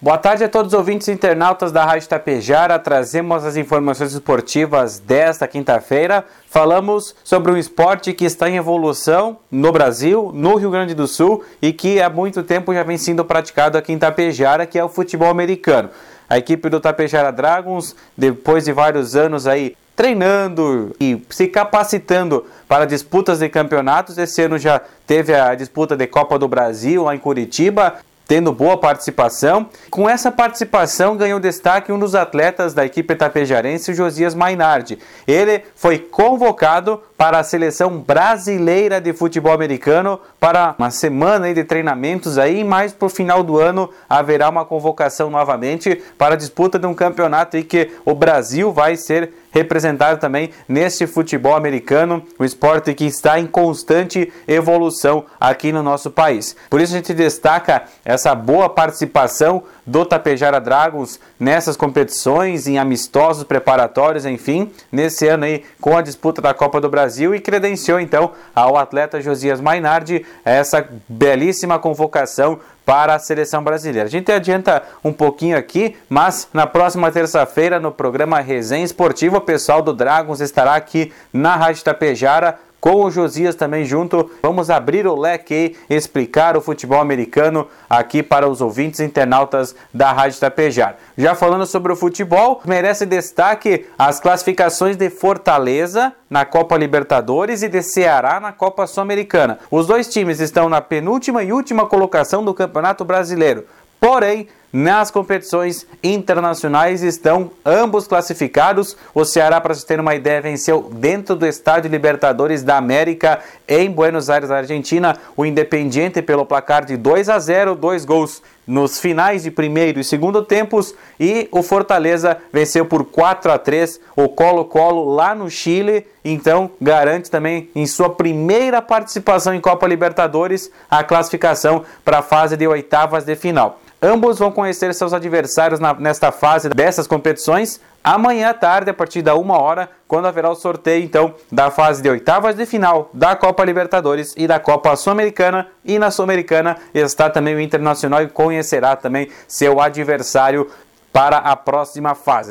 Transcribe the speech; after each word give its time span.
Boa 0.00 0.16
tarde 0.16 0.44
a 0.44 0.48
todos 0.48 0.72
os 0.72 0.78
ouvintes 0.78 1.08
internautas 1.08 1.72
da 1.72 1.84
Rádio 1.84 2.08
Tapejara. 2.08 2.78
Trazemos 2.78 3.44
as 3.44 3.56
informações 3.56 4.12
esportivas 4.12 5.00
desta 5.00 5.48
quinta-feira. 5.48 6.24
Falamos 6.48 7.16
sobre 7.24 7.50
um 7.50 7.56
esporte 7.56 8.12
que 8.12 8.24
está 8.24 8.48
em 8.48 8.54
evolução 8.54 9.38
no 9.50 9.72
Brasil, 9.72 10.30
no 10.32 10.54
Rio 10.54 10.70
Grande 10.70 10.94
do 10.94 11.08
Sul 11.08 11.42
e 11.60 11.72
que 11.72 12.00
há 12.00 12.08
muito 12.08 12.44
tempo 12.44 12.72
já 12.72 12.84
vem 12.84 12.96
sendo 12.96 13.24
praticado 13.24 13.76
aqui 13.76 13.92
em 13.92 13.98
Tapejara, 13.98 14.66
que 14.66 14.78
é 14.78 14.84
o 14.84 14.88
futebol 14.88 15.30
americano. 15.30 15.90
A 16.30 16.38
equipe 16.38 16.68
do 16.68 16.78
Tapejara 16.78 17.32
Dragons, 17.32 17.96
depois 18.16 18.66
de 18.66 18.72
vários 18.72 19.16
anos 19.16 19.48
aí 19.48 19.76
treinando 19.96 20.94
e 21.00 21.20
se 21.28 21.48
capacitando 21.48 22.46
para 22.68 22.84
disputas 22.84 23.40
de 23.40 23.48
campeonatos. 23.48 24.16
Esse 24.16 24.42
ano 24.42 24.58
já 24.58 24.80
teve 25.08 25.34
a 25.34 25.56
disputa 25.56 25.96
de 25.96 26.06
Copa 26.06 26.38
do 26.38 26.46
Brasil 26.46 27.02
lá 27.02 27.16
em 27.16 27.18
Curitiba 27.18 27.96
tendo 28.28 28.52
boa 28.52 28.76
participação. 28.76 29.68
Com 29.90 30.08
essa 30.08 30.30
participação 30.30 31.16
ganhou 31.16 31.40
destaque 31.40 31.90
um 31.90 31.98
dos 31.98 32.14
atletas 32.14 32.74
da 32.74 32.84
equipe 32.84 33.16
tapejarense, 33.16 33.94
Josias 33.94 34.34
Mainardi. 34.34 34.98
Ele 35.26 35.64
foi 35.74 35.98
convocado 35.98 37.00
para 37.18 37.40
a 37.40 37.42
seleção 37.42 37.98
brasileira 37.98 39.00
de 39.00 39.12
futebol 39.12 39.52
americano 39.52 40.20
para 40.38 40.76
uma 40.78 40.88
semana 40.88 41.52
de 41.52 41.64
treinamentos 41.64 42.38
aí, 42.38 42.62
mas 42.62 42.92
por 42.92 43.10
final 43.10 43.42
do 43.42 43.58
ano 43.58 43.90
haverá 44.08 44.48
uma 44.48 44.64
convocação 44.64 45.28
novamente 45.28 46.00
para 46.16 46.34
a 46.34 46.38
disputa 46.38 46.78
de 46.78 46.86
um 46.86 46.94
campeonato 46.94 47.56
e 47.56 47.64
que 47.64 47.90
o 48.04 48.14
Brasil 48.14 48.72
vai 48.72 48.94
ser 48.94 49.32
representado 49.50 50.20
também 50.20 50.50
neste 50.68 51.06
futebol 51.06 51.56
americano, 51.56 52.22
um 52.38 52.44
esporte 52.44 52.94
que 52.94 53.06
está 53.06 53.40
em 53.40 53.46
constante 53.46 54.32
evolução 54.46 55.24
aqui 55.40 55.72
no 55.72 55.82
nosso 55.82 56.10
país. 56.10 56.54
Por 56.70 56.80
isso 56.80 56.92
a 56.92 56.96
gente 56.96 57.14
destaca 57.14 57.82
essa 58.04 58.32
boa 58.34 58.68
participação 58.68 59.64
do 59.84 60.04
Tapejara 60.04 60.60
Dragons 60.60 61.18
nessas 61.40 61.76
competições, 61.76 62.68
em 62.68 62.78
amistosos 62.78 63.42
preparatórios, 63.42 64.26
enfim, 64.26 64.70
nesse 64.92 65.26
ano 65.26 65.44
aí 65.44 65.64
com 65.80 65.96
a 65.96 66.02
disputa 66.02 66.40
da 66.40 66.54
Copa 66.54 66.80
do 66.80 66.88
Brasil 66.88 67.07
e 67.34 67.40
credenciou 67.40 67.98
então 67.98 68.32
ao 68.54 68.76
atleta 68.76 69.20
Josias 69.20 69.60
Mainardi 69.60 70.26
essa 70.44 70.86
belíssima 71.08 71.78
convocação 71.78 72.60
para 72.84 73.14
a 73.14 73.18
seleção 73.18 73.62
brasileira. 73.62 74.06
A 74.06 74.10
gente 74.10 74.32
adianta 74.32 74.82
um 75.04 75.12
pouquinho 75.12 75.58
aqui, 75.58 75.94
mas 76.08 76.48
na 76.54 76.66
próxima 76.66 77.12
terça-feira, 77.12 77.78
no 77.78 77.92
programa 77.92 78.40
Resenha 78.40 78.84
Esportiva, 78.84 79.36
o 79.36 79.42
pessoal 79.42 79.82
do 79.82 79.92
Dragons 79.92 80.40
estará 80.40 80.74
aqui 80.74 81.12
na 81.30 81.54
Rádio 81.54 81.84
Tapejara 81.84 82.58
com 82.80 83.04
o 83.04 83.10
Josias 83.10 83.54
também 83.54 83.84
junto. 83.84 84.30
Vamos 84.42 84.70
abrir 84.70 85.06
o 85.06 85.18
leque 85.18 85.76
e 85.88 85.94
explicar 85.94 86.56
o 86.56 86.60
futebol 86.60 87.00
americano 87.00 87.66
aqui 87.88 88.22
para 88.22 88.48
os 88.48 88.60
ouvintes 88.60 89.00
internautas 89.00 89.74
da 89.92 90.12
Rádio 90.12 90.40
Tapejar. 90.40 90.96
Já 91.16 91.34
falando 91.34 91.66
sobre 91.66 91.92
o 91.92 91.96
futebol, 91.96 92.60
merece 92.64 93.04
destaque 93.04 93.86
as 93.98 94.20
classificações 94.20 94.96
de 94.96 95.10
Fortaleza 95.10 96.12
na 96.30 96.44
Copa 96.44 96.76
Libertadores 96.76 97.62
e 97.62 97.68
de 97.68 97.82
Ceará 97.82 98.38
na 98.38 98.52
Copa 98.52 98.86
Sul-Americana. 98.86 99.58
Os 99.70 99.86
dois 99.86 100.08
times 100.08 100.40
estão 100.40 100.68
na 100.68 100.80
penúltima 100.80 101.42
e 101.42 101.52
última 101.52 101.86
colocação 101.86 102.44
do 102.44 102.54
Campeonato 102.54 103.04
Brasileiro. 103.04 103.64
Porém, 104.00 104.46
nas 104.72 105.10
competições 105.10 105.86
internacionais 106.02 107.02
estão 107.02 107.50
ambos 107.64 108.06
classificados. 108.06 108.96
O 109.14 109.24
Ceará, 109.24 109.60
para 109.60 109.74
vocês 109.74 109.84
terem 109.84 110.02
uma 110.02 110.14
ideia, 110.14 110.40
venceu 110.40 110.90
dentro 110.92 111.34
do 111.34 111.46
Estádio 111.46 111.90
Libertadores 111.90 112.62
da 112.62 112.76
América 112.76 113.40
em 113.66 113.90
Buenos 113.90 114.28
Aires, 114.28 114.50
Argentina, 114.50 115.16
o 115.36 115.44
Independiente 115.44 116.20
pelo 116.22 116.44
placar 116.44 116.84
de 116.84 116.96
2 116.96 117.28
a 117.28 117.38
0, 117.38 117.74
dois 117.74 118.04
gols 118.04 118.42
nos 118.68 119.00
finais 119.00 119.44
de 119.44 119.50
primeiro 119.50 119.98
e 119.98 120.04
segundo 120.04 120.44
tempos 120.44 120.94
e 121.18 121.48
o 121.50 121.62
Fortaleza 121.62 122.36
venceu 122.52 122.84
por 122.84 123.02
4 123.02 123.50
a 123.50 123.58
3 123.58 123.98
o 124.14 124.28
Colo-Colo 124.28 125.14
lá 125.14 125.34
no 125.34 125.48
Chile, 125.48 126.06
então 126.22 126.70
garante 126.78 127.30
também 127.30 127.70
em 127.74 127.86
sua 127.86 128.10
primeira 128.10 128.82
participação 128.82 129.54
em 129.54 129.60
Copa 129.60 129.86
Libertadores 129.86 130.70
a 130.90 131.02
classificação 131.02 131.82
para 132.04 132.18
a 132.18 132.22
fase 132.22 132.58
de 132.58 132.66
oitavas 132.66 133.24
de 133.24 133.34
final. 133.34 133.80
Ambos 134.00 134.38
vão 134.38 134.52
conhecer 134.52 134.94
seus 134.94 135.12
adversários 135.12 135.80
na, 135.80 135.92
nesta 135.92 136.30
fase 136.30 136.68
dessas 136.68 137.08
competições 137.08 137.80
amanhã 138.02 138.50
à 138.50 138.54
tarde, 138.54 138.90
a 138.90 138.94
partir 138.94 139.22
da 139.22 139.34
uma 139.34 139.60
hora, 139.60 139.90
quando 140.06 140.26
haverá 140.26 140.48
o 140.48 140.54
sorteio 140.54 141.02
então 141.02 141.34
da 141.50 141.68
fase 141.68 142.00
de 142.00 142.08
oitavas 142.08 142.54
de 142.54 142.64
final 142.64 143.10
da 143.12 143.34
Copa 143.34 143.64
Libertadores 143.64 144.34
e 144.36 144.46
da 144.46 144.60
Copa 144.60 144.94
Sul-Americana. 144.94 145.66
E 145.84 145.98
na 145.98 146.12
Sul-Americana 146.12 146.76
está 146.94 147.28
também 147.28 147.56
o 147.56 147.60
Internacional 147.60 148.22
e 148.22 148.28
conhecerá 148.28 148.94
também 148.94 149.28
seu 149.48 149.80
adversário 149.80 150.70
para 151.12 151.38
a 151.38 151.56
próxima 151.56 152.14
fase. 152.14 152.46